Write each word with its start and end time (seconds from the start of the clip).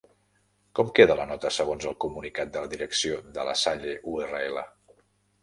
Com 0.77 0.87
queda 0.99 1.17
la 1.19 1.27
nota 1.31 1.51
segons 1.57 1.85
el 1.91 1.97
comunicat 2.07 2.55
de 2.57 2.65
la 2.65 2.71
direcció 2.73 3.21
de 3.37 3.45
La 3.51 3.55
Salle-URL? 3.67 4.61